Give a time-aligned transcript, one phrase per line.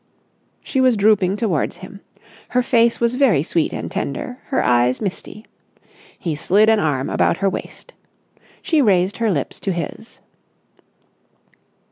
[0.63, 2.01] She was drooping towards him.
[2.49, 5.45] Her face was very sweet and tender, her eyes misty.
[6.17, 7.93] He slid an arm about her waist.
[8.63, 10.19] She raised her lips to his.